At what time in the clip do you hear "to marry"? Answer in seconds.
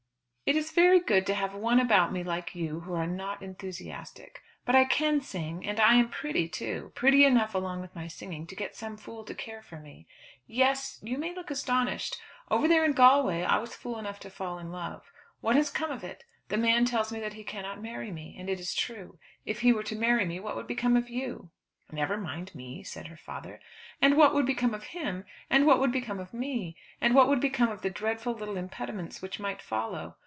19.83-20.25